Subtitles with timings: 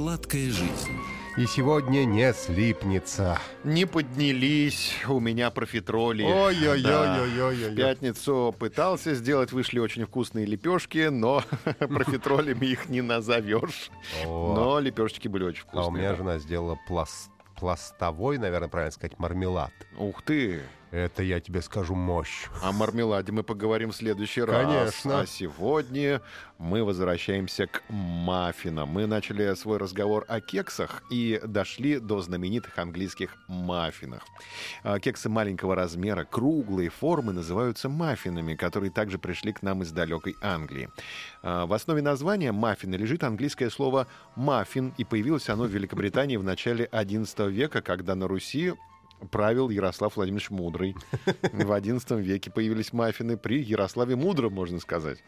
[0.00, 0.98] Сладкая жизнь.
[1.36, 3.38] И сегодня не слипнется.
[3.64, 6.22] Не поднялись, у меня профитроли.
[6.22, 7.70] Ой-ой-ой-ой-ой-ой.
[7.72, 11.44] В пятницу пытался сделать, вышли очень вкусные лепешки, но
[11.78, 13.90] профитролями их не назовешь.
[14.24, 15.84] Но лепешечки были очень вкусные.
[15.84, 19.72] А у меня жена сделала пласт- пластовой, наверное, правильно сказать, мармелад.
[19.98, 20.62] Ух ты!
[20.90, 22.48] Это, я тебе скажу, мощь.
[22.62, 24.66] О мармеладе мы поговорим в следующий раз.
[24.66, 25.20] Конечно.
[25.20, 26.20] А сегодня
[26.58, 28.88] мы возвращаемся к маффинам.
[28.88, 34.24] Мы начали свой разговор о кексах и дошли до знаменитых английских маффинов.
[34.82, 40.34] А, Кексы маленького размера, круглые формы называются маффинами, которые также пришли к нам из далекой
[40.42, 40.88] Англии.
[41.42, 46.42] А, В основе названия маффина лежит английское слово «маффин», и появилось оно в Великобритании в
[46.42, 48.74] начале XI века, когда на Руси
[49.30, 50.96] правил Ярослав Владимирович Мудрый.
[51.42, 55.22] В XI веке появились маффины при Ярославе Мудром, можно сказать.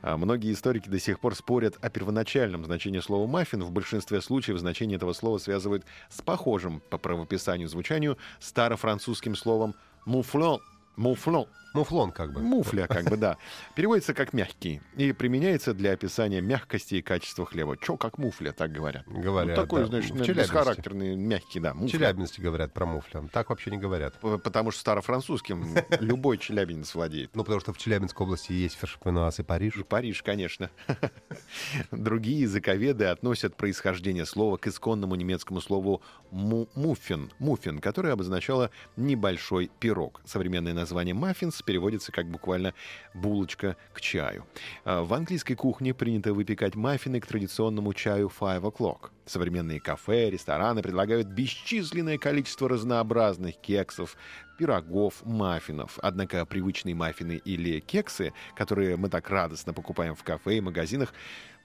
[0.00, 3.62] А Многие историки до сих пор спорят о первоначальном значении слова «маффин».
[3.62, 10.60] В большинстве случаев значение этого слова связывают с похожим по правописанию звучанию старофранцузским словом «муфлон».
[10.96, 11.46] Муфлон.
[11.74, 12.42] Муфлон как бы.
[12.42, 13.38] Муфля, как бы, да.
[13.74, 17.78] Переводится как «мягкий» и применяется для описания мягкости и качества хлеба.
[17.78, 19.04] Чё, как муфля, так говорят.
[19.06, 19.86] Говорят, Ну, такой, да.
[19.86, 20.34] значит, В Челябинске.
[20.42, 21.72] бесхарактерный, мягкий, да.
[21.72, 21.98] В муфля.
[21.98, 23.26] Челябинске говорят про муфля.
[23.32, 24.18] Так вообще не говорят.
[24.20, 27.34] Потому что старофранцузским любой челябинец владеет.
[27.34, 29.76] Ну, потому что в Челябинской области есть Фершпенуаз и Париж.
[29.78, 30.68] И Париж, конечно.
[31.90, 39.70] Другие языковеды относят происхождение слова к исконному немецкому слову му- муффин, муффин, которое обозначало небольшой
[39.80, 40.20] пирог.
[40.26, 42.74] Современное название маффинс переводится как буквально
[43.14, 44.44] булочка к чаю.
[44.84, 49.10] А В английской кухне принято выпекать маффины к традиционному чаю five o'clock.
[49.24, 54.16] Современные кафе, рестораны предлагают бесчисленное количество разнообразных кексов,
[54.58, 55.98] пирогов, маффинов.
[56.02, 61.12] Однако привычные маффины или кексы, которые мы так радостно покупаем в кафе и магазинах,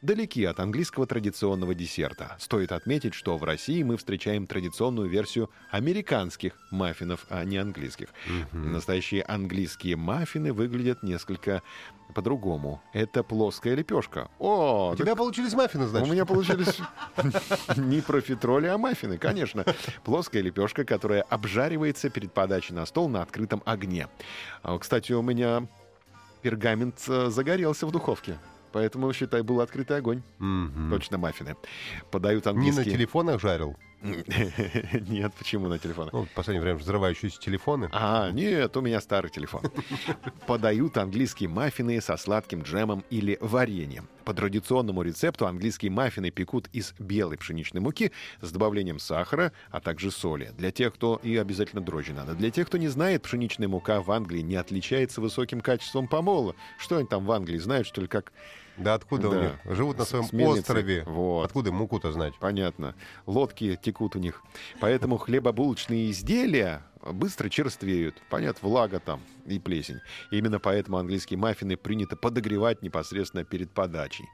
[0.03, 2.35] далеки от английского традиционного десерта.
[2.39, 8.09] Стоит отметить, что в России мы встречаем традиционную версию американских маффинов, а не английских.
[8.51, 11.63] Настоящие английские маффины выглядят несколько
[12.15, 12.81] по-другому.
[12.93, 14.29] Это плоская лепешка.
[14.39, 16.07] О, У тебя получились маффины, значит?
[16.07, 16.79] у меня получились
[17.77, 19.65] не профитроли, а маффины, конечно.
[20.03, 24.07] Плоская лепешка, которая обжаривается перед подачей на стол на открытом огне.
[24.63, 25.67] А, Кстати, у меня
[26.41, 28.37] пергамент э, загорелся в духовке.
[28.71, 30.21] Поэтому, считай, был открытый огонь.
[30.39, 30.91] Мгм.
[30.91, 31.55] Точно маффины.
[32.11, 32.95] Подают Не на английские...
[32.95, 33.75] телефонах жарил?
[35.07, 36.13] Нет, почему на телефонах?
[36.13, 37.89] Ну, в последнее время взрывающиеся телефоны.
[37.91, 39.63] А, нет, у меня старый телефон.
[40.47, 44.07] Подают английские маффины со сладким джемом или вареньем.
[44.23, 50.11] По традиционному рецепту английские маффины пекут из белой пшеничной муки с добавлением сахара, а также
[50.11, 50.51] соли.
[50.57, 51.19] Для тех, кто...
[51.23, 52.33] И обязательно дрожжи надо.
[52.35, 56.55] Для тех, кто не знает, пшеничная мука в Англии не отличается высоким качеством помола.
[56.77, 58.31] Что они там в Англии знают, что ли, как...
[58.77, 59.41] Да откуда у Да.
[59.41, 59.51] них?
[59.75, 60.59] Живут на своем с мельницы.
[60.59, 61.03] острове.
[61.05, 61.45] Вот.
[61.45, 62.33] Откуда муку-то знать?
[62.39, 62.95] Понятно.
[63.25, 64.43] Лодки текут у них.
[64.79, 68.21] Поэтому хлебобулочные изделия быстро черствеют.
[68.29, 69.99] Понятно, влага там и плесень.
[70.31, 74.27] Именно поэтому английские маффины принято подогревать непосредственно перед подачей.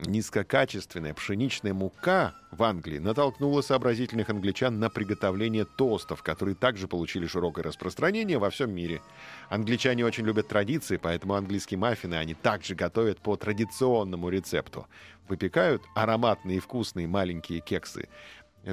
[0.00, 7.64] Низкокачественная пшеничная мука в Англии натолкнула сообразительных англичан на приготовление тостов, которые также получили широкое
[7.64, 9.00] распространение во всем мире.
[9.48, 14.86] Англичане очень любят традиции, поэтому английские маффины они также готовят по традиционному рецепту.
[15.28, 18.08] Выпекают ароматные и вкусные маленькие кексы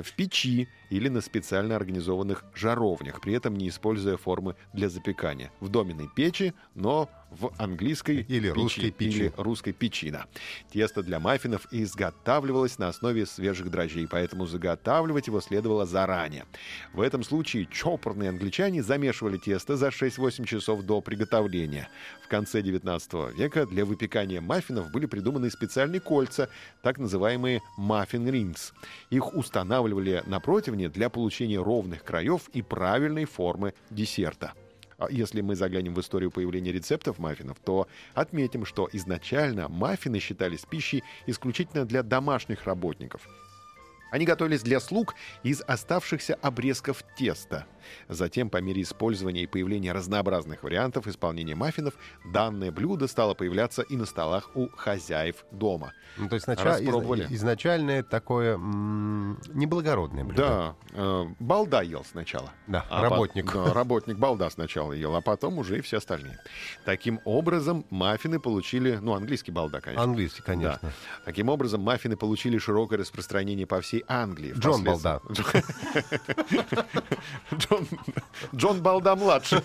[0.02, 5.52] в печи или на специально организованных жаровнях, при этом не используя формы для запекания.
[5.60, 9.18] В доменной печи, но в английской Или русской печи.
[9.18, 10.26] Или русской печи, да.
[10.72, 16.46] Тесто для маффинов изготавливалось на основе свежих дрожжей, поэтому заготавливать его следовало заранее.
[16.94, 21.90] В этом случае чопорные англичане замешивали тесто за 6-8 часов до приготовления.
[22.24, 26.50] В конце 19 века для выпекания маффинов были придуманы специальные кольца,
[26.84, 28.74] так называемые маффин рингс.
[29.10, 29.83] Их устанавливали
[30.26, 34.54] на противне для получения ровных краев и правильной формы десерта.
[34.98, 40.66] А Если мы заглянем в историю появления рецептов маффинов, то отметим, что изначально маффины считались
[40.66, 43.28] пищей исключительно для домашних работников.
[44.14, 47.66] Они готовились для слуг из оставшихся обрезков теста.
[48.08, 53.98] Затем, по мере использования и появления разнообразных вариантов исполнения маффинов, данное блюдо стало появляться и
[53.98, 55.94] на столах у хозяев дома.
[56.18, 60.44] Ну, то есть сначала, из- изначальное такое м, неблагородное блюдо.
[60.48, 62.52] Да, э, балда ел сначала.
[62.68, 63.52] Да, А работник.
[63.52, 66.38] по- да, работник балда сначала ел, а потом уже и все остальные.
[66.86, 68.98] Таким образом, маффины получили...
[69.02, 70.04] Ну, английский балда, конечно.
[70.04, 70.78] Английский, конечно.
[70.84, 70.92] Да.
[71.26, 74.54] Таким образом, маффины получили широкое распространение по всей Англии.
[74.58, 75.22] Джон Впоследствии-
[77.56, 77.88] Джон,
[78.56, 79.60] Джон Балда младший.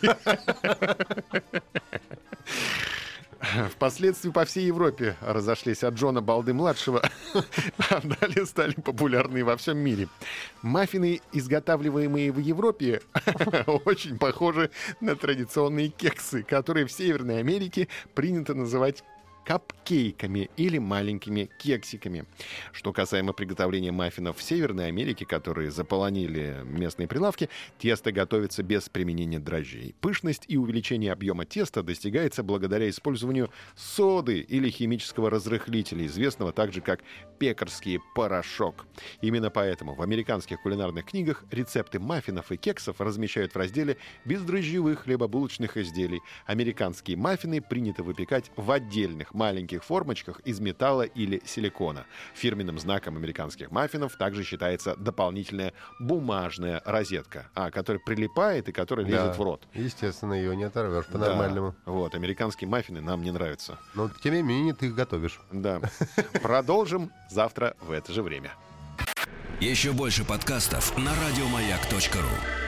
[3.71, 7.03] Впоследствии по всей Европе разошлись от Джона Балды младшего,
[7.35, 10.09] а далее стали популярны во всем мире.
[10.63, 13.01] Маффины, изготавливаемые в Европе,
[13.85, 14.71] очень похожи
[15.01, 19.05] на традиционные кексы, которые в Северной Америке принято называть
[19.49, 22.27] капкейками или маленькими кексиками.
[22.71, 27.49] Что касаемо приготовления маффинов в Северной Америке, которые заполонили местные прилавки,
[27.79, 29.95] тесто готовится без применения дрожжей.
[30.03, 37.01] Пышность и увеличение объема теста достигается благодаря использованию соды или химического разрыхлителя, известного также как
[37.39, 38.85] пекарский порошок.
[39.23, 43.97] Именно поэтому в американских кулинарных книгах рецепты маффинов и кексов размещают в разделе
[44.27, 46.21] бездрожжевых хлебобулочных изделий.
[46.45, 52.05] Американские маффины принято выпекать в отдельных маленьких формочках из металла или силикона.
[52.35, 59.13] Фирменным знаком американских маффинов также считается дополнительная бумажная розетка, а, которая прилипает и которая Да.
[59.13, 59.67] лезет в рот.
[59.73, 61.13] Естественно, ее не оторвешь Да.
[61.13, 61.75] по-нормальному.
[61.87, 63.79] Вот, американские маффины нам не нравятся.
[63.95, 65.41] Но тем не менее ты их готовишь.
[65.53, 65.81] Да.
[66.43, 68.53] Продолжим завтра в это же время.
[69.61, 72.68] Еще больше подкастов на радиомаяк.ру.